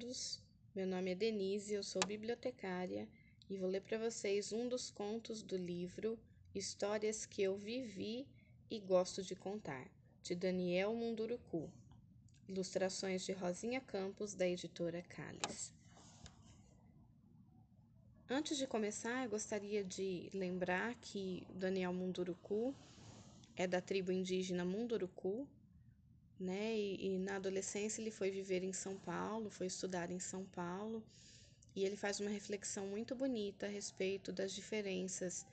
todos. 0.00 0.40
Meu 0.74 0.86
nome 0.86 1.10
é 1.10 1.14
Denise, 1.14 1.74
eu 1.74 1.82
sou 1.82 2.00
bibliotecária 2.06 3.06
e 3.50 3.56
vou 3.58 3.68
ler 3.68 3.82
para 3.82 3.98
vocês 3.98 4.50
um 4.50 4.66
dos 4.66 4.90
contos 4.90 5.42
do 5.42 5.56
livro 5.58 6.18
Histórias 6.54 7.26
que 7.26 7.42
eu 7.42 7.56
vivi 7.56 8.26
e 8.70 8.80
gosto 8.80 9.22
de 9.22 9.34
contar, 9.34 9.86
de 10.22 10.34
Daniel 10.34 10.94
Munduruku. 10.94 11.70
Ilustrações 12.48 13.26
de 13.26 13.32
Rosinha 13.32 13.80
Campos, 13.80 14.32
da 14.32 14.48
editora 14.48 15.02
Cálice. 15.02 15.72
Antes 18.28 18.56
de 18.56 18.66
começar, 18.66 19.28
gostaria 19.28 19.84
de 19.84 20.30
lembrar 20.32 20.94
que 20.94 21.46
Daniel 21.54 21.92
Munduruku 21.92 22.74
é 23.54 23.66
da 23.66 23.82
tribo 23.82 24.10
indígena 24.10 24.64
Munduruku, 24.64 25.46
né? 26.40 26.74
E, 26.74 27.06
e, 27.06 27.18
na 27.18 27.36
adolescência 27.36 28.00
ele 28.00 28.10
foi 28.10 28.30
viver 28.30 28.64
em 28.64 28.72
São 28.72 28.96
Paulo, 28.96 29.50
foi 29.50 29.66
estudar 29.66 30.10
em 30.10 30.18
São 30.18 30.44
Paulo, 30.46 31.04
e 31.76 31.84
ele 31.84 31.96
faz 31.96 32.18
uma 32.18 32.30
reflexão 32.30 32.86
muito 32.86 33.14
bonita 33.14 33.66
a 33.66 33.68
respeito 33.68 34.32
das 34.32 34.52
diferenças 34.52 35.46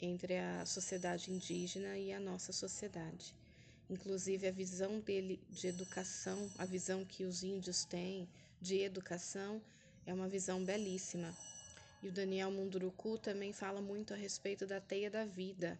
entre 0.00 0.38
a 0.38 0.64
sociedade 0.64 1.32
indígena 1.32 1.98
e 1.98 2.12
a 2.12 2.20
nossa 2.20 2.52
sociedade. 2.52 3.34
Inclusive 3.90 4.46
a 4.46 4.52
visão 4.52 5.00
dele 5.00 5.40
de 5.50 5.66
educação, 5.66 6.48
a 6.56 6.64
visão 6.64 7.04
que 7.04 7.24
os 7.24 7.42
índios 7.42 7.84
têm 7.84 8.28
de 8.60 8.80
educação 8.80 9.60
é 10.06 10.14
uma 10.14 10.28
visão 10.28 10.64
belíssima. 10.64 11.36
E 12.02 12.08
o 12.08 12.12
Daniel 12.12 12.50
Munduruku 12.50 13.18
também 13.18 13.52
fala 13.52 13.80
muito 13.80 14.14
a 14.14 14.16
respeito 14.16 14.66
da 14.66 14.80
teia 14.80 15.10
da 15.10 15.24
vida, 15.24 15.78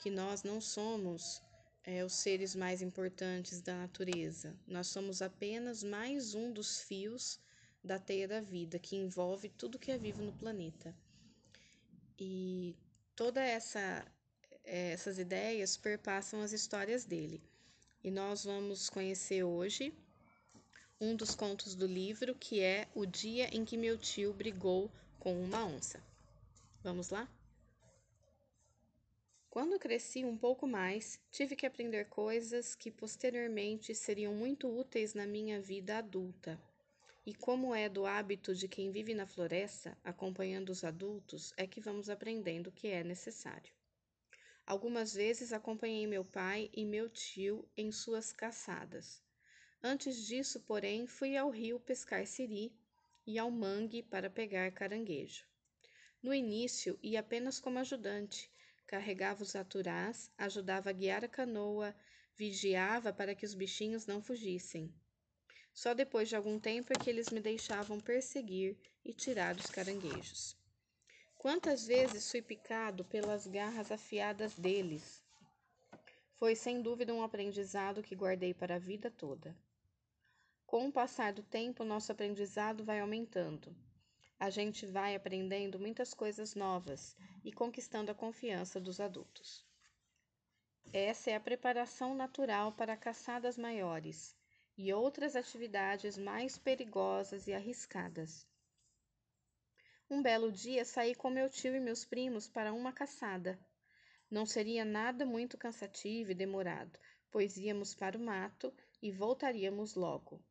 que 0.00 0.10
nós 0.10 0.42
não 0.42 0.60
somos 0.60 1.40
é, 1.84 2.04
os 2.04 2.14
seres 2.14 2.54
mais 2.54 2.80
importantes 2.80 3.60
da 3.60 3.76
natureza. 3.76 4.56
Nós 4.66 4.88
somos 4.88 5.20
apenas 5.20 5.82
mais 5.82 6.34
um 6.34 6.52
dos 6.52 6.80
fios 6.80 7.38
da 7.82 7.98
teia 7.98 8.26
da 8.26 8.40
vida 8.40 8.78
que 8.78 8.96
envolve 8.96 9.50
tudo 9.50 9.78
que 9.78 9.90
é 9.90 9.98
vivo 9.98 10.22
no 10.22 10.32
planeta. 10.32 10.94
E 12.18 12.74
toda 13.14 13.42
essa 13.42 14.04
é, 14.64 14.92
essas 14.92 15.18
ideias 15.18 15.76
perpassam 15.76 16.40
as 16.40 16.52
histórias 16.52 17.04
dele. 17.04 17.42
E 18.02 18.10
nós 18.10 18.44
vamos 18.44 18.88
conhecer 18.88 19.42
hoje 19.42 19.94
um 21.00 21.14
dos 21.14 21.34
contos 21.34 21.74
do 21.74 21.86
livro, 21.86 22.34
que 22.34 22.60
é 22.60 22.88
O 22.94 23.04
Dia 23.04 23.54
em 23.54 23.64
que 23.64 23.76
meu 23.76 23.98
tio 23.98 24.32
brigou 24.32 24.90
com 25.18 25.42
uma 25.42 25.64
onça. 25.64 26.02
Vamos 26.82 27.10
lá? 27.10 27.28
Quando 29.54 29.78
cresci 29.78 30.24
um 30.24 30.36
pouco 30.36 30.66
mais, 30.66 31.16
tive 31.30 31.54
que 31.54 31.64
aprender 31.64 32.06
coisas 32.06 32.74
que 32.74 32.90
posteriormente 32.90 33.94
seriam 33.94 34.34
muito 34.34 34.66
úteis 34.66 35.14
na 35.14 35.28
minha 35.28 35.60
vida 35.60 35.98
adulta. 35.98 36.60
E 37.24 37.32
como 37.32 37.72
é 37.72 37.88
do 37.88 38.04
hábito 38.04 38.52
de 38.52 38.66
quem 38.66 38.90
vive 38.90 39.14
na 39.14 39.28
floresta, 39.28 39.96
acompanhando 40.02 40.70
os 40.70 40.82
adultos, 40.82 41.54
é 41.56 41.68
que 41.68 41.80
vamos 41.80 42.10
aprendendo 42.10 42.66
o 42.66 42.72
que 42.72 42.88
é 42.88 43.04
necessário. 43.04 43.72
Algumas 44.66 45.14
vezes 45.14 45.52
acompanhei 45.52 46.04
meu 46.04 46.24
pai 46.24 46.68
e 46.74 46.84
meu 46.84 47.08
tio 47.08 47.64
em 47.76 47.92
suas 47.92 48.32
caçadas. 48.32 49.22
Antes 49.80 50.26
disso, 50.26 50.58
porém, 50.62 51.06
fui 51.06 51.36
ao 51.36 51.48
rio 51.48 51.78
pescar 51.78 52.26
siri 52.26 52.72
e 53.24 53.38
ao 53.38 53.52
mangue 53.52 54.02
para 54.02 54.28
pegar 54.28 54.72
caranguejo. 54.72 55.44
No 56.20 56.34
início, 56.34 56.98
ia 57.00 57.20
apenas 57.20 57.60
como 57.60 57.78
ajudante, 57.78 58.50
carregava 58.86 59.42
os 59.42 59.56
aturás, 59.56 60.30
ajudava 60.36 60.90
a 60.90 60.92
guiar 60.92 61.24
a 61.24 61.28
canoa, 61.28 61.94
vigiava 62.36 63.12
para 63.12 63.34
que 63.34 63.44
os 63.44 63.54
bichinhos 63.54 64.06
não 64.06 64.20
fugissem. 64.20 64.92
Só 65.72 65.94
depois 65.94 66.28
de 66.28 66.36
algum 66.36 66.58
tempo 66.58 66.92
é 66.92 67.02
que 67.02 67.10
eles 67.10 67.30
me 67.30 67.40
deixavam 67.40 68.00
perseguir 68.00 68.76
e 69.04 69.12
tirar 69.12 69.56
os 69.56 69.66
caranguejos. 69.66 70.56
Quantas 71.36 71.86
vezes 71.86 72.30
fui 72.30 72.40
picado 72.40 73.04
pelas 73.04 73.46
garras 73.46 73.90
afiadas 73.90 74.54
deles? 74.54 75.24
Foi 76.36 76.54
sem 76.54 76.80
dúvida 76.80 77.12
um 77.12 77.22
aprendizado 77.22 78.02
que 78.02 78.14
guardei 78.14 78.54
para 78.54 78.76
a 78.76 78.78
vida 78.78 79.10
toda. 79.10 79.56
Com 80.66 80.88
o 80.88 80.92
passar 80.92 81.32
do 81.32 81.42
tempo, 81.42 81.84
nosso 81.84 82.10
aprendizado 82.12 82.84
vai 82.84 83.00
aumentando 83.00 83.74
a 84.38 84.50
gente 84.50 84.84
vai 84.86 85.14
aprendendo 85.14 85.78
muitas 85.78 86.12
coisas 86.12 86.54
novas 86.54 87.16
e 87.44 87.52
conquistando 87.52 88.10
a 88.10 88.14
confiança 88.14 88.80
dos 88.80 89.00
adultos. 89.00 89.64
Essa 90.92 91.30
é 91.30 91.34
a 91.34 91.40
preparação 91.40 92.14
natural 92.14 92.72
para 92.72 92.96
caçadas 92.96 93.56
maiores 93.56 94.36
e 94.76 94.92
outras 94.92 95.34
atividades 95.34 96.18
mais 96.18 96.58
perigosas 96.58 97.46
e 97.46 97.52
arriscadas. 97.52 98.46
Um 100.10 100.22
belo 100.22 100.52
dia 100.52 100.84
saí 100.84 101.14
com 101.14 101.30
meu 101.30 101.48
tio 101.48 101.74
e 101.74 101.80
meus 101.80 102.04
primos 102.04 102.46
para 102.46 102.72
uma 102.72 102.92
caçada. 102.92 103.58
Não 104.30 104.44
seria 104.44 104.84
nada 104.84 105.24
muito 105.24 105.56
cansativo 105.56 106.30
e 106.30 106.34
demorado, 106.34 106.98
pois 107.30 107.56
íamos 107.56 107.94
para 107.94 108.18
o 108.18 108.20
mato 108.20 108.72
e 109.00 109.10
voltaríamos 109.10 109.94
logo. 109.94 110.44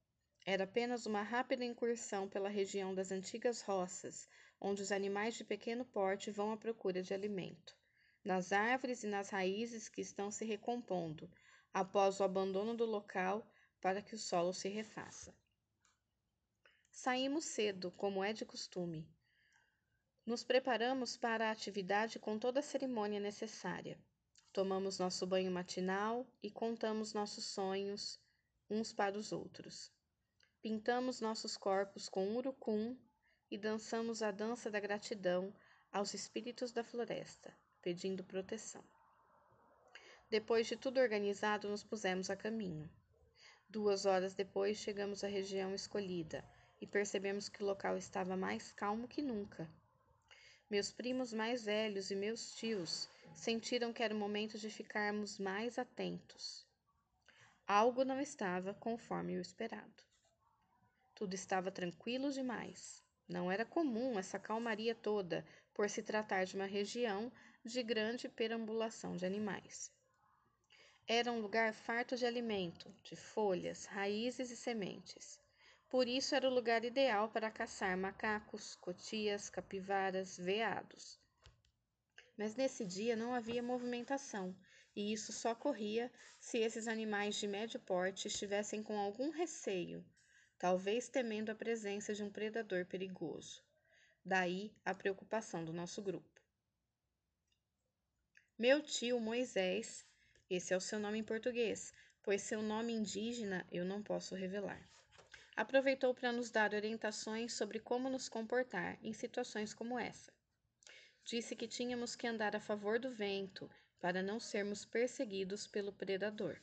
Era 0.45 0.65
apenas 0.65 1.05
uma 1.05 1.21
rápida 1.21 1.63
incursão 1.63 2.27
pela 2.27 2.49
região 2.49 2.93
das 2.93 3.11
antigas 3.13 3.61
roças, 3.61 4.27
onde 4.59 4.81
os 4.81 4.91
animais 4.91 5.35
de 5.35 5.45
pequeno 5.45 5.85
porte 5.85 6.31
vão 6.31 6.51
à 6.51 6.57
procura 6.57 7.01
de 7.01 7.13
alimento, 7.13 7.77
nas 8.25 8.51
árvores 8.51 9.03
e 9.03 9.07
nas 9.07 9.29
raízes 9.29 9.87
que 9.87 10.01
estão 10.01 10.29
se 10.29 10.43
recompondo, 10.43 11.31
após 11.73 12.19
o 12.19 12.23
abandono 12.23 12.75
do 12.75 12.85
local 12.85 13.49
para 13.79 14.01
que 14.01 14.15
o 14.15 14.17
solo 14.17 14.53
se 14.53 14.67
refaça. 14.67 15.33
Saímos 16.91 17.45
cedo, 17.45 17.89
como 17.91 18.21
é 18.23 18.33
de 18.33 18.45
costume. 18.45 19.07
Nos 20.25 20.43
preparamos 20.43 21.17
para 21.17 21.47
a 21.47 21.51
atividade 21.51 22.19
com 22.19 22.37
toda 22.37 22.59
a 22.59 22.63
cerimônia 22.63 23.19
necessária. 23.19 23.97
Tomamos 24.51 24.99
nosso 24.99 25.25
banho 25.25 25.51
matinal 25.51 26.27
e 26.41 26.51
contamos 26.51 27.13
nossos 27.13 27.45
sonhos 27.45 28.19
uns 28.69 28.93
para 28.93 29.17
os 29.17 29.31
outros. 29.31 29.91
Pintamos 30.63 31.19
nossos 31.19 31.57
corpos 31.57 32.07
com 32.07 32.37
urucum 32.37 32.95
e 33.51 33.57
dançamos 33.57 34.23
a 34.23 34.31
dança 34.31 34.71
da 34.71 34.79
gratidão 34.79 35.53
aos 35.91 36.13
espíritos 36.13 36.71
da 36.71 36.81
floresta, 36.81 37.53
pedindo 37.81 38.23
proteção. 38.23 38.81
Depois 40.29 40.65
de 40.65 40.77
tudo 40.77 41.01
organizado, 41.01 41.67
nos 41.67 41.83
pusemos 41.83 42.29
a 42.29 42.37
caminho. 42.37 42.89
Duas 43.67 44.05
horas 44.05 44.35
depois, 44.35 44.77
chegamos 44.77 45.21
à 45.21 45.27
região 45.27 45.75
escolhida 45.75 46.49
e 46.79 46.87
percebemos 46.87 47.49
que 47.49 47.61
o 47.61 47.65
local 47.65 47.97
estava 47.97 48.37
mais 48.37 48.71
calmo 48.71 49.05
que 49.05 49.21
nunca. 49.21 49.69
Meus 50.69 50.93
primos 50.93 51.33
mais 51.33 51.65
velhos 51.65 52.09
e 52.09 52.15
meus 52.15 52.55
tios 52.55 53.09
sentiram 53.35 53.91
que 53.91 54.01
era 54.01 54.15
o 54.15 54.17
momento 54.17 54.57
de 54.57 54.69
ficarmos 54.69 55.37
mais 55.37 55.77
atentos. 55.77 56.65
Algo 57.67 58.05
não 58.05 58.21
estava 58.21 58.73
conforme 58.73 59.37
o 59.37 59.41
esperado. 59.41 60.12
Tudo 61.23 61.35
estava 61.35 61.71
tranquilo 61.71 62.33
demais. 62.33 63.01
Não 63.29 63.49
era 63.49 63.63
comum 63.63 64.19
essa 64.19 64.37
calmaria 64.37 64.93
toda, 64.93 65.45
por 65.73 65.89
se 65.89 66.03
tratar 66.03 66.43
de 66.43 66.57
uma 66.57 66.65
região 66.65 67.31
de 67.63 67.81
grande 67.81 68.27
perambulação 68.27 69.15
de 69.15 69.25
animais. 69.25 69.89
Era 71.07 71.31
um 71.31 71.39
lugar 71.39 71.73
farto 71.73 72.17
de 72.17 72.25
alimento, 72.25 72.93
de 73.03 73.15
folhas, 73.15 73.85
raízes 73.85 74.51
e 74.51 74.57
sementes. 74.57 75.39
Por 75.89 76.09
isso 76.09 76.35
era 76.35 76.45
o 76.45 76.53
lugar 76.53 76.83
ideal 76.83 77.29
para 77.29 77.49
caçar 77.49 77.95
macacos, 77.95 78.75
cotias, 78.75 79.49
capivaras, 79.49 80.37
veados. 80.37 81.17
Mas 82.37 82.53
nesse 82.57 82.85
dia 82.85 83.15
não 83.15 83.33
havia 83.33 83.63
movimentação, 83.63 84.53
e 84.93 85.13
isso 85.13 85.31
só 85.31 85.53
ocorria 85.53 86.11
se 86.37 86.57
esses 86.57 86.85
animais 86.85 87.35
de 87.35 87.47
médio 87.47 87.79
porte 87.79 88.27
estivessem 88.27 88.83
com 88.83 88.99
algum 88.99 89.29
receio 89.29 90.03
talvez 90.63 91.09
temendo 91.09 91.49
a 91.49 91.55
presença 91.55 92.13
de 92.13 92.23
um 92.23 92.29
predador 92.29 92.85
perigoso. 92.85 93.61
Daí 94.23 94.73
a 94.85 94.95
preocupação 94.95 95.65
do 95.65 95.73
nosso 95.73 96.01
grupo. 96.01 96.41
Meu 98.57 98.81
tio 98.81 99.19
Moisés, 99.19 100.05
esse 100.49 100.73
é 100.73 100.77
o 100.77 100.79
seu 100.79 101.01
nome 101.01 101.19
em 101.19 101.23
português, 101.23 101.93
pois 102.21 102.43
seu 102.43 102.61
nome 102.61 102.93
indígena 102.93 103.67
eu 103.73 103.83
não 103.83 104.01
posso 104.01 104.35
revelar. 104.35 104.81
Aproveitou 105.53 106.13
para 106.15 106.31
nos 106.31 106.49
dar 106.49 106.73
orientações 106.73 107.51
sobre 107.51 107.77
como 107.77 108.09
nos 108.09 108.29
comportar 108.29 108.97
em 109.03 109.11
situações 109.11 109.73
como 109.73 109.99
essa. 109.99 110.31
Disse 111.25 111.57
que 111.57 111.67
tínhamos 111.67 112.15
que 112.15 112.25
andar 112.25 112.55
a 112.55 112.61
favor 112.61 112.97
do 112.99 113.11
vento 113.11 113.69
para 113.99 114.23
não 114.23 114.39
sermos 114.39 114.85
perseguidos 114.85 115.67
pelo 115.67 115.91
predador. 115.91 116.57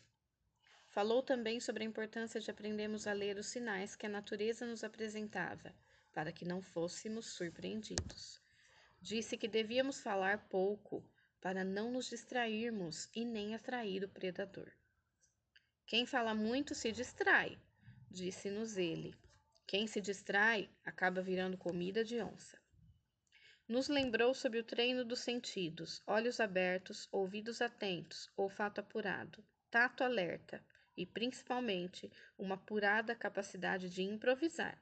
Falou 0.90 1.22
também 1.22 1.60
sobre 1.60 1.84
a 1.84 1.86
importância 1.86 2.40
de 2.40 2.50
aprendermos 2.50 3.06
a 3.06 3.12
ler 3.12 3.36
os 3.36 3.46
sinais 3.46 3.94
que 3.94 4.06
a 4.06 4.08
natureza 4.08 4.66
nos 4.66 4.82
apresentava, 4.82 5.72
para 6.12 6.32
que 6.32 6.44
não 6.44 6.60
fôssemos 6.60 7.26
surpreendidos. 7.26 8.42
Disse 9.00 9.36
que 9.36 9.46
devíamos 9.46 10.00
falar 10.00 10.48
pouco, 10.48 11.04
para 11.40 11.62
não 11.62 11.92
nos 11.92 12.10
distrairmos 12.10 13.08
e 13.14 13.24
nem 13.24 13.54
atrair 13.54 14.02
o 14.02 14.08
predador. 14.08 14.68
Quem 15.86 16.04
fala 16.04 16.34
muito 16.34 16.74
se 16.74 16.90
distrai, 16.90 17.56
disse-nos 18.10 18.76
ele. 18.76 19.14
Quem 19.68 19.86
se 19.86 20.00
distrai 20.00 20.68
acaba 20.84 21.22
virando 21.22 21.56
comida 21.56 22.04
de 22.04 22.20
onça. 22.20 22.58
Nos 23.68 23.86
lembrou 23.86 24.34
sobre 24.34 24.58
o 24.58 24.64
treino 24.64 25.04
dos 25.04 25.20
sentidos, 25.20 26.02
olhos 26.04 26.40
abertos, 26.40 27.08
ouvidos 27.12 27.62
atentos, 27.62 28.28
olfato 28.36 28.80
apurado, 28.80 29.44
tato 29.70 30.02
alerta 30.02 30.60
e, 31.00 31.06
principalmente, 31.06 32.12
uma 32.36 32.56
apurada 32.56 33.14
capacidade 33.14 33.88
de 33.88 34.02
improvisar. 34.02 34.78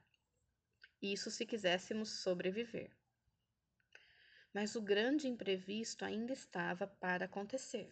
Isso 1.01 1.31
se 1.31 1.45
quiséssemos 1.45 2.09
sobreviver. 2.09 2.91
Mas 4.53 4.75
o 4.75 4.81
grande 4.81 5.29
imprevisto 5.29 6.03
ainda 6.03 6.33
estava 6.33 6.85
para 6.85 7.23
acontecer. 7.23 7.89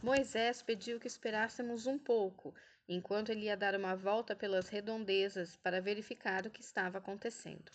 Moisés 0.00 0.62
pediu 0.62 1.00
que 1.00 1.08
esperássemos 1.08 1.88
um 1.88 1.98
pouco, 1.98 2.54
enquanto 2.88 3.30
ele 3.30 3.46
ia 3.46 3.56
dar 3.56 3.74
uma 3.74 3.96
volta 3.96 4.36
pelas 4.36 4.68
redondezas 4.68 5.56
para 5.56 5.80
verificar 5.80 6.46
o 6.46 6.50
que 6.52 6.60
estava 6.60 6.98
acontecendo. 6.98 7.72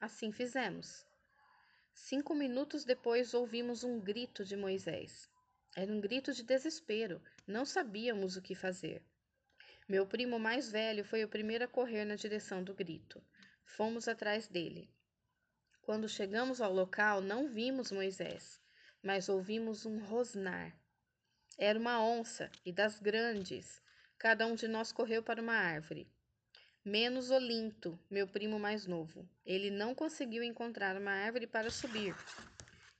Assim 0.00 0.32
fizemos. 0.32 1.06
Cinco 1.92 2.34
minutos 2.34 2.86
depois 2.86 3.34
ouvimos 3.34 3.84
um 3.84 4.00
grito 4.00 4.46
de 4.46 4.56
Moisés. 4.56 5.30
Era 5.74 5.90
um 5.90 6.00
grito 6.00 6.34
de 6.34 6.42
desespero. 6.42 7.22
Não 7.46 7.64
sabíamos 7.64 8.36
o 8.36 8.42
que 8.42 8.54
fazer. 8.54 9.02
Meu 9.88 10.06
primo 10.06 10.38
mais 10.38 10.70
velho 10.70 11.02
foi 11.02 11.24
o 11.24 11.28
primeiro 11.28 11.64
a 11.64 11.68
correr 11.68 12.04
na 12.04 12.14
direção 12.14 12.62
do 12.62 12.74
grito. 12.74 13.22
Fomos 13.64 14.06
atrás 14.06 14.46
dele. 14.46 14.90
Quando 15.80 16.08
chegamos 16.08 16.60
ao 16.60 16.72
local, 16.72 17.22
não 17.22 17.48
vimos 17.48 17.90
Moisés, 17.90 18.60
mas 19.02 19.28
ouvimos 19.30 19.86
um 19.86 19.98
rosnar. 19.98 20.76
Era 21.58 21.78
uma 21.78 22.04
onça, 22.04 22.50
e 22.64 22.70
das 22.70 23.00
grandes. 23.00 23.82
Cada 24.18 24.46
um 24.46 24.54
de 24.54 24.68
nós 24.68 24.92
correu 24.92 25.22
para 25.22 25.40
uma 25.40 25.54
árvore. 25.54 26.06
Menos 26.84 27.30
Olinto, 27.30 27.98
meu 28.10 28.28
primo 28.28 28.58
mais 28.58 28.86
novo. 28.86 29.28
Ele 29.44 29.70
não 29.70 29.94
conseguiu 29.94 30.42
encontrar 30.42 30.96
uma 30.96 31.12
árvore 31.12 31.46
para 31.46 31.70
subir 31.70 32.14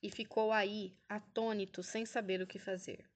e 0.03 0.11
ficou 0.11 0.53
aí, 0.53 0.97
atônito, 1.09 1.83
sem 1.83 2.05
saber 2.05 2.43
o 2.43 2.47
que 2.47 2.59
fazer. 2.59 3.09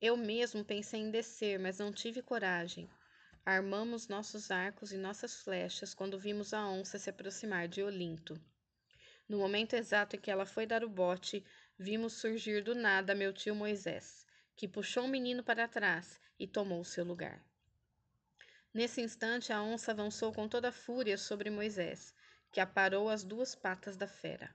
Eu 0.00 0.16
mesmo 0.16 0.64
pensei 0.64 1.00
em 1.00 1.10
descer, 1.10 1.58
mas 1.58 1.78
não 1.78 1.92
tive 1.92 2.22
coragem. 2.22 2.88
Armamos 3.44 4.06
nossos 4.06 4.50
arcos 4.50 4.92
e 4.92 4.96
nossas 4.96 5.42
flechas 5.42 5.94
quando 5.94 6.18
vimos 6.18 6.52
a 6.52 6.68
onça 6.68 6.98
se 6.98 7.08
aproximar 7.08 7.66
de 7.66 7.82
Olinto. 7.82 8.40
No 9.28 9.38
momento 9.38 9.74
exato 9.74 10.16
em 10.16 10.20
que 10.20 10.30
ela 10.30 10.46
foi 10.46 10.66
dar 10.66 10.84
o 10.84 10.88
bote, 10.88 11.44
vimos 11.78 12.12
surgir 12.12 12.62
do 12.62 12.74
nada 12.74 13.14
meu 13.14 13.32
tio 13.32 13.54
Moisés 13.54 14.28
que 14.58 14.66
puxou 14.66 15.04
o 15.04 15.08
menino 15.08 15.44
para 15.44 15.68
trás 15.68 16.20
e 16.36 16.44
tomou 16.44 16.82
seu 16.82 17.04
lugar. 17.04 17.40
Nesse 18.74 19.00
instante, 19.00 19.52
a 19.52 19.62
onça 19.62 19.92
avançou 19.92 20.32
com 20.32 20.48
toda 20.48 20.70
a 20.70 20.72
fúria 20.72 21.16
sobre 21.16 21.48
Moisés, 21.48 22.12
que 22.50 22.58
aparou 22.58 23.08
as 23.08 23.22
duas 23.22 23.54
patas 23.54 23.96
da 23.96 24.08
fera. 24.08 24.52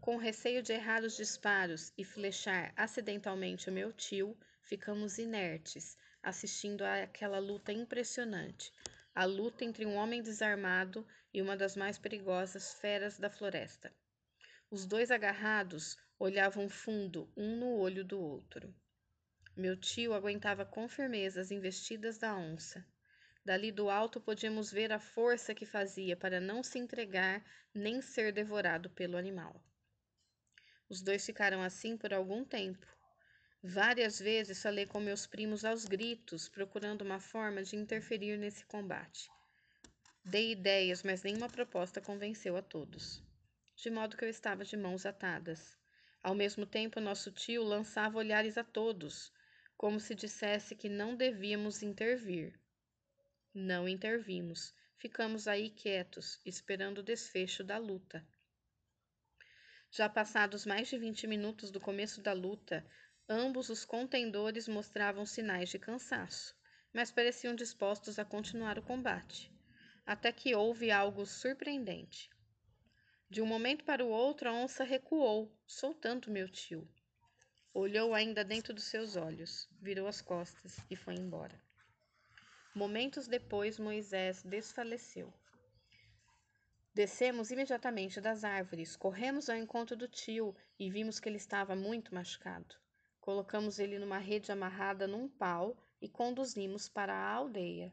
Com 0.00 0.16
receio 0.16 0.62
de 0.62 0.72
errar 0.72 1.02
os 1.02 1.16
disparos 1.16 1.92
e 1.98 2.04
flechar 2.04 2.72
acidentalmente 2.76 3.68
o 3.68 3.72
meu 3.72 3.92
tio, 3.92 4.36
ficamos 4.62 5.18
inertes, 5.18 5.96
assistindo 6.22 6.82
àquela 6.82 7.38
luta 7.38 7.72
impressionante 7.72 8.72
a 9.16 9.24
luta 9.24 9.64
entre 9.64 9.86
um 9.86 9.94
homem 9.94 10.20
desarmado 10.20 11.06
e 11.32 11.40
uma 11.40 11.56
das 11.56 11.74
mais 11.74 11.96
perigosas 11.96 12.74
feras 12.74 13.18
da 13.18 13.30
floresta. 13.30 13.90
Os 14.70 14.84
dois 14.84 15.10
agarrados 15.10 15.96
olhavam 16.18 16.68
fundo 16.68 17.26
um 17.34 17.56
no 17.56 17.78
olho 17.78 18.04
do 18.04 18.20
outro. 18.20 18.74
Meu 19.56 19.74
tio 19.74 20.12
aguentava 20.12 20.66
com 20.66 20.86
firmeza 20.86 21.40
as 21.40 21.50
investidas 21.50 22.18
da 22.18 22.36
onça. 22.36 22.86
Dali 23.42 23.72
do 23.72 23.88
alto 23.88 24.20
podíamos 24.20 24.70
ver 24.70 24.92
a 24.92 24.98
força 24.98 25.54
que 25.54 25.64
fazia 25.64 26.14
para 26.14 26.38
não 26.38 26.62
se 26.62 26.78
entregar 26.78 27.42
nem 27.72 28.02
ser 28.02 28.34
devorado 28.34 28.90
pelo 28.90 29.16
animal. 29.16 29.58
Os 30.88 31.02
dois 31.02 31.26
ficaram 31.26 31.62
assim 31.62 31.96
por 31.96 32.14
algum 32.14 32.44
tempo. 32.44 32.86
Várias 33.62 34.20
vezes 34.20 34.62
falei 34.62 34.86
com 34.86 35.00
meus 35.00 35.26
primos 35.26 35.64
aos 35.64 35.84
gritos, 35.84 36.48
procurando 36.48 37.02
uma 37.02 37.18
forma 37.18 37.62
de 37.64 37.74
interferir 37.74 38.38
nesse 38.38 38.64
combate. 38.66 39.28
Dei 40.24 40.52
ideias, 40.52 41.02
mas 41.02 41.22
nenhuma 41.22 41.48
proposta 41.48 42.00
convenceu 42.00 42.56
a 42.56 42.62
todos. 42.62 43.22
De 43.76 43.90
modo 43.90 44.16
que 44.16 44.24
eu 44.24 44.28
estava 44.28 44.64
de 44.64 44.76
mãos 44.76 45.04
atadas. 45.04 45.76
Ao 46.22 46.34
mesmo 46.34 46.64
tempo, 46.64 47.00
nosso 47.00 47.30
tio 47.32 47.62
lançava 47.64 48.18
olhares 48.18 48.56
a 48.56 48.64
todos, 48.64 49.32
como 49.76 50.00
se 50.00 50.14
dissesse 50.14 50.74
que 50.74 50.88
não 50.88 51.16
devíamos 51.16 51.82
intervir. 51.82 52.58
Não 53.52 53.88
intervimos. 53.88 54.74
Ficamos 54.96 55.46
aí 55.46 55.70
quietos, 55.70 56.40
esperando 56.44 56.98
o 56.98 57.02
desfecho 57.02 57.62
da 57.62 57.78
luta. 57.78 58.26
Já 59.96 60.10
passados 60.10 60.66
mais 60.66 60.88
de 60.88 60.98
vinte 60.98 61.26
minutos 61.26 61.70
do 61.70 61.80
começo 61.80 62.20
da 62.20 62.34
luta, 62.34 62.84
ambos 63.26 63.70
os 63.70 63.82
contendores 63.82 64.68
mostravam 64.68 65.24
sinais 65.24 65.70
de 65.70 65.78
cansaço, 65.78 66.54
mas 66.92 67.10
pareciam 67.10 67.54
dispostos 67.54 68.18
a 68.18 68.24
continuar 68.24 68.78
o 68.78 68.82
combate. 68.82 69.50
Até 70.04 70.30
que 70.32 70.54
houve 70.54 70.90
algo 70.90 71.24
surpreendente. 71.24 72.28
De 73.30 73.40
um 73.40 73.46
momento 73.46 73.86
para 73.86 74.04
o 74.04 74.10
outro, 74.10 74.50
a 74.50 74.52
onça 74.52 74.84
recuou, 74.84 75.50
soltando 75.66 76.30
meu 76.30 76.46
tio. 76.46 76.86
Olhou 77.72 78.12
ainda 78.12 78.44
dentro 78.44 78.74
dos 78.74 78.84
seus 78.84 79.16
olhos, 79.16 79.66
virou 79.80 80.06
as 80.06 80.20
costas 80.20 80.76
e 80.90 80.94
foi 80.94 81.14
embora. 81.14 81.58
Momentos 82.74 83.26
depois, 83.26 83.78
Moisés 83.78 84.42
desfaleceu. 84.42 85.32
Descemos 86.96 87.50
imediatamente 87.50 88.22
das 88.22 88.42
árvores, 88.42 88.96
corremos 88.96 89.50
ao 89.50 89.56
encontro 89.58 89.94
do 89.94 90.08
tio 90.08 90.56
e 90.78 90.90
vimos 90.90 91.20
que 91.20 91.28
ele 91.28 91.36
estava 91.36 91.76
muito 91.76 92.14
machucado. 92.14 92.74
Colocamos 93.20 93.78
ele 93.78 93.98
numa 93.98 94.16
rede 94.16 94.50
amarrada 94.50 95.06
num 95.06 95.28
pau 95.28 95.76
e 96.00 96.08
conduzimos 96.08 96.88
para 96.88 97.12
a 97.12 97.32
aldeia. 97.34 97.92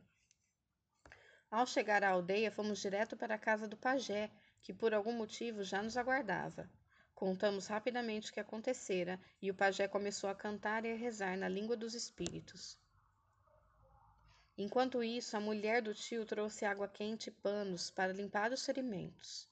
Ao 1.51 1.67
chegar 1.67 2.01
à 2.01 2.11
aldeia, 2.11 2.49
fomos 2.49 2.79
direto 2.79 3.17
para 3.17 3.35
a 3.35 3.37
casa 3.37 3.67
do 3.67 3.75
pajé, 3.75 4.31
que 4.61 4.73
por 4.73 4.93
algum 4.93 5.11
motivo 5.11 5.65
já 5.65 5.83
nos 5.83 5.97
aguardava. 5.97 6.71
Contamos 7.13 7.67
rapidamente 7.67 8.31
o 8.31 8.33
que 8.33 8.39
acontecera 8.39 9.19
e 9.41 9.51
o 9.51 9.53
pajé 9.53 9.85
começou 9.85 10.29
a 10.29 10.35
cantar 10.35 10.85
e 10.85 10.93
a 10.93 10.95
rezar 10.95 11.37
na 11.37 11.49
língua 11.49 11.75
dos 11.75 11.93
espíritos. 11.93 12.81
Enquanto 14.55 15.03
isso, 15.03 15.35
a 15.35 15.39
mulher 15.39 15.81
do 15.81 15.95
tio 15.95 16.25
trouxe 16.25 16.63
água 16.63 16.87
quente 16.87 17.27
e 17.27 17.31
panos 17.31 17.89
para 17.89 18.13
limpar 18.13 18.51
os 18.51 18.63
ferimentos. 18.63 19.49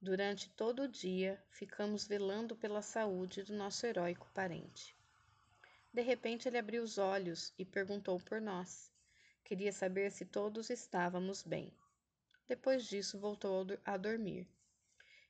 Durante 0.00 0.50
todo 0.50 0.82
o 0.82 0.88
dia, 0.88 1.40
ficamos 1.50 2.04
velando 2.06 2.56
pela 2.56 2.82
saúde 2.82 3.44
do 3.44 3.54
nosso 3.54 3.86
heróico 3.86 4.28
parente. 4.34 4.96
De 5.92 6.02
repente, 6.02 6.48
ele 6.48 6.58
abriu 6.58 6.82
os 6.82 6.98
olhos 6.98 7.54
e 7.56 7.64
perguntou 7.64 8.18
por 8.18 8.40
nós. 8.40 8.90
Queria 9.44 9.70
saber 9.70 10.10
se 10.10 10.24
todos 10.24 10.68
estávamos 10.68 11.44
bem. 11.44 11.72
Depois 12.48 12.84
disso, 12.86 13.20
voltou 13.20 13.64
a 13.84 13.96
dormir. 13.96 14.48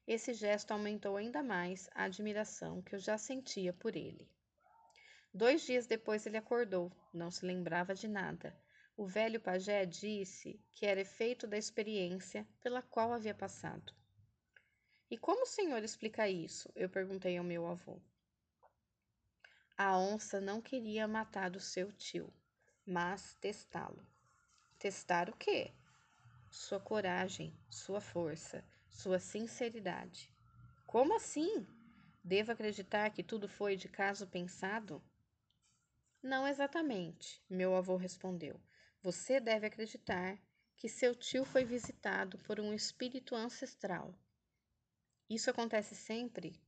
Esse 0.06 0.32
gesto 0.32 0.72
aumentou 0.72 1.18
ainda 1.18 1.42
mais 1.42 1.90
a 1.94 2.04
admiração 2.04 2.80
que 2.80 2.94
eu 2.94 2.98
já 2.98 3.18
sentia 3.18 3.72
por 3.74 3.94
ele. 3.94 4.26
Dois 5.32 5.62
dias 5.62 5.86
depois 5.86 6.24
ele 6.24 6.38
acordou, 6.38 6.90
não 7.12 7.30
se 7.30 7.44
lembrava 7.44 7.94
de 7.94 8.08
nada. 8.08 8.56
O 8.96 9.06
velho 9.06 9.40
pajé 9.40 9.84
disse 9.84 10.60
que 10.70 10.86
era 10.86 11.00
efeito 11.00 11.48
da 11.48 11.58
experiência 11.58 12.46
pela 12.60 12.80
qual 12.80 13.12
havia 13.12 13.34
passado. 13.34 13.92
E 15.10 15.18
como 15.18 15.42
o 15.42 15.46
senhor 15.46 15.82
explica 15.82 16.28
isso? 16.28 16.70
Eu 16.76 16.88
perguntei 16.88 17.36
ao 17.36 17.44
meu 17.44 17.66
avô. 17.66 18.00
A 19.76 19.98
onça 19.98 20.40
não 20.40 20.60
queria 20.60 21.08
matar 21.08 21.56
o 21.56 21.60
seu 21.60 21.92
tio, 21.92 22.32
mas 22.86 23.34
testá-lo. 23.40 24.06
Testar 24.78 25.28
o 25.28 25.36
quê? 25.36 25.72
Sua 26.48 26.78
coragem, 26.78 27.52
sua 27.68 28.00
força, 28.00 28.64
sua 28.88 29.18
sinceridade. 29.18 30.32
Como 30.86 31.16
assim? 31.16 31.66
Devo 32.22 32.52
acreditar 32.52 33.10
que 33.10 33.24
tudo 33.24 33.48
foi 33.48 33.74
de 33.74 33.88
caso 33.88 34.28
pensado? 34.28 35.02
Não 36.22 36.46
exatamente, 36.46 37.42
meu 37.50 37.74
avô 37.74 37.96
respondeu. 37.96 38.60
Você 39.04 39.38
deve 39.38 39.66
acreditar 39.66 40.36
que 40.76 40.88
seu 40.88 41.14
tio 41.14 41.44
foi 41.44 41.64
visitado 41.64 42.38
por 42.38 42.58
um 42.58 42.74
espírito 42.74 43.36
ancestral. 43.36 44.12
Isso 45.30 45.48
acontece 45.48 45.94
sempre? 45.94 46.60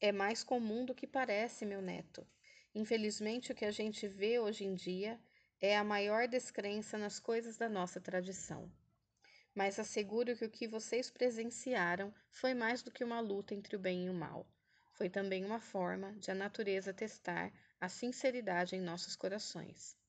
É 0.00 0.12
mais 0.12 0.42
comum 0.42 0.86
do 0.86 0.94
que 0.94 1.06
parece, 1.06 1.66
meu 1.66 1.82
neto. 1.82 2.26
Infelizmente, 2.74 3.52
o 3.52 3.54
que 3.54 3.66
a 3.66 3.70
gente 3.70 4.08
vê 4.08 4.38
hoje 4.38 4.64
em 4.64 4.74
dia 4.74 5.20
é 5.60 5.76
a 5.76 5.84
maior 5.84 6.26
descrença 6.26 6.96
nas 6.96 7.20
coisas 7.20 7.58
da 7.58 7.68
nossa 7.68 8.00
tradição 8.00 8.72
mas 9.54 9.78
asseguro 9.78 10.36
que 10.36 10.44
o 10.44 10.50
que 10.50 10.66
vocês 10.66 11.10
presenciaram 11.10 12.14
foi 12.30 12.54
mais 12.54 12.82
do 12.82 12.90
que 12.90 13.02
uma 13.02 13.20
luta 13.20 13.54
entre 13.54 13.76
o 13.76 13.78
bem 13.78 14.06
e 14.06 14.08
o 14.10 14.14
mal. 14.14 14.46
Foi 14.92 15.10
também 15.10 15.44
uma 15.44 15.60
forma 15.60 16.12
de 16.14 16.30
a 16.30 16.34
natureza 16.34 16.94
testar 16.94 17.52
a 17.80 17.88
sinceridade 17.88 18.76
em 18.76 18.80
nossos 18.80 19.16
corações. 19.16 19.99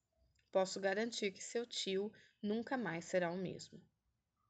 Posso 0.51 0.79
garantir 0.79 1.31
que 1.31 1.43
seu 1.43 1.65
tio 1.65 2.11
nunca 2.41 2.77
mais 2.77 3.05
será 3.05 3.31
o 3.31 3.37
mesmo. 3.37 3.81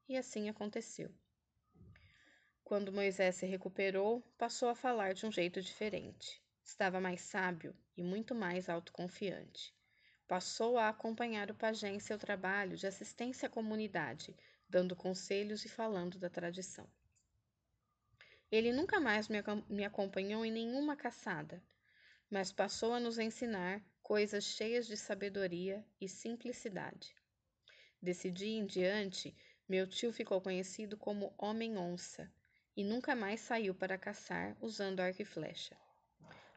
E 0.08 0.16
assim 0.16 0.48
aconteceu. 0.48 1.10
Quando 2.64 2.92
Moisés 2.92 3.36
se 3.36 3.46
recuperou, 3.46 4.22
passou 4.38 4.68
a 4.68 4.74
falar 4.74 5.14
de 5.14 5.26
um 5.26 5.32
jeito 5.32 5.60
diferente. 5.60 6.42
Estava 6.64 7.00
mais 7.00 7.20
sábio 7.20 7.76
e 7.96 8.02
muito 8.02 8.34
mais 8.34 8.68
autoconfiante. 8.68 9.74
Passou 10.26 10.78
a 10.78 10.88
acompanhar 10.88 11.50
o 11.50 11.54
pajé 11.54 11.88
em 11.88 12.00
seu 12.00 12.18
trabalho 12.18 12.76
de 12.76 12.86
assistência 12.86 13.46
à 13.46 13.50
comunidade, 13.50 14.34
dando 14.68 14.96
conselhos 14.96 15.64
e 15.64 15.68
falando 15.68 16.18
da 16.18 16.30
tradição. 16.30 16.88
Ele 18.50 18.72
nunca 18.72 19.00
mais 19.00 19.28
me, 19.28 19.84
acompanhou 19.84 20.44
em 20.44 20.52
nenhuma 20.52 20.96
caçada, 20.96 21.62
mas 22.30 22.52
passou 22.52 22.92
a 22.92 23.00
nos 23.00 23.18
ensinar 23.18 23.82
coisas 24.12 24.44
cheias 24.44 24.86
de 24.86 24.94
sabedoria 24.94 25.82
e 25.98 26.06
simplicidade. 26.06 27.16
Desse 27.98 28.30
dia 28.30 28.58
em 28.58 28.66
diante, 28.66 29.34
meu 29.66 29.86
tio 29.86 30.12
ficou 30.12 30.38
conhecido 30.38 30.98
como 30.98 31.32
Homem-Onça 31.38 32.30
e 32.76 32.84
nunca 32.84 33.16
mais 33.16 33.40
saiu 33.40 33.74
para 33.74 33.96
caçar 33.96 34.54
usando 34.60 35.00
arco 35.00 35.22
e 35.22 35.24
flecha. 35.24 35.74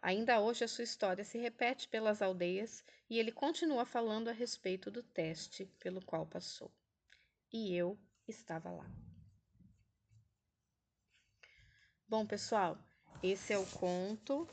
Ainda 0.01 0.41
hoje 0.41 0.65
a 0.65 0.67
sua 0.67 0.83
história 0.83 1.23
se 1.23 1.37
repete 1.37 1.87
pelas 1.87 2.21
aldeias 2.21 2.83
e 3.09 3.17
ele 3.17 3.31
continua 3.31 3.85
falando 3.85 4.27
a 4.27 4.33
respeito 4.33 4.91
do 4.91 5.01
teste 5.01 5.65
pelo 5.79 6.03
qual 6.03 6.27
passou. 6.27 6.69
E 7.53 7.73
eu 7.73 7.97
estava 8.27 8.69
lá. 8.69 8.91
Bom, 12.05 12.25
pessoal, 12.25 12.77
esse 13.23 13.53
é 13.53 13.57
o 13.57 13.65
conto 13.65 14.45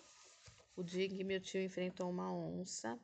O 0.74 0.82
dia 0.82 1.08
que 1.08 1.22
meu 1.22 1.38
tio 1.38 1.60
enfrentou 1.60 2.08
uma 2.08 2.32
onça, 2.32 2.98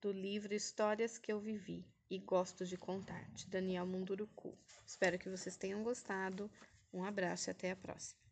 do 0.00 0.12
livro 0.12 0.52
Histórias 0.54 1.16
que 1.16 1.32
eu 1.32 1.40
vivi 1.40 1.84
e 2.10 2.18
gosto 2.18 2.64
de 2.66 2.76
contar, 2.76 3.30
de 3.32 3.46
Daniel 3.46 3.86
Munduruku. 3.86 4.56
Espero 4.86 5.18
que 5.18 5.30
vocês 5.30 5.56
tenham 5.56 5.82
gostado. 5.82 6.50
Um 6.92 7.02
abraço 7.04 7.48
e 7.48 7.52
até 7.52 7.70
a 7.70 7.76
próxima. 7.76 8.25